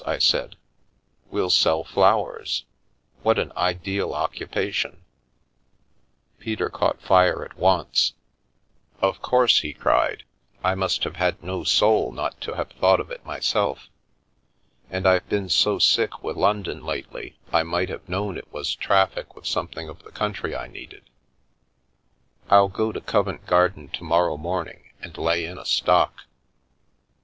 "I 0.03 0.17
said," 0.17 0.55
we'll 1.29 1.51
sell 1.51 1.83
flowers. 1.83 2.65
What 3.21 3.37
an 3.37 3.51
ideal 3.55 4.15
occupation!" 4.15 5.03
Peter 6.39 6.71
caught 6.71 6.99
fire 7.03 7.45
at 7.45 7.55
once. 7.55 8.13
The 8.99 9.05
Milky 9.05 9.05
Way" 9.05 9.09
Of 9.11 9.21
course!" 9.21 9.59
he 9.59 9.73
cried," 9.73 10.23
I 10.63 10.73
must 10.73 11.03
have 11.03 11.17
had 11.17 11.43
no 11.43 11.63
soul 11.63 12.11
not 12.11 12.41
to 12.41 12.55
have 12.55 12.69
thought 12.71 12.99
of 12.99 13.11
it 13.11 13.23
myself. 13.27 13.89
And 14.89 15.05
I've 15.05 15.29
been 15.29 15.49
so 15.49 15.77
sick 15.77 16.23
with 16.23 16.35
London 16.35 16.83
lately 16.83 17.37
I 17.53 17.61
might 17.61 17.89
have 17.89 18.09
known 18.09 18.39
it 18.39 18.51
was 18.51 18.73
traffic 18.73 19.35
with 19.35 19.45
something 19.45 19.87
of 19.87 20.01
the 20.01 20.11
country 20.11 20.55
I 20.55 20.65
needed. 20.65 21.11
Ill 22.51 22.69
go 22.69 22.91
to 22.91 23.01
Covent 23.01 23.45
Garden 23.45 23.87
to 23.89 24.03
morrow 24.03 24.35
morning 24.35 24.93
and 24.99 25.15
lay 25.15 25.45
in 25.45 25.59
a 25.59 25.65
stock. 25.65 26.23